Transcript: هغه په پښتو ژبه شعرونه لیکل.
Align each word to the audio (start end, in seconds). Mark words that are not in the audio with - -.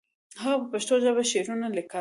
هغه 0.41 0.57
په 0.61 0.67
پښتو 0.73 0.93
ژبه 1.03 1.23
شعرونه 1.31 1.67
لیکل. 1.77 1.89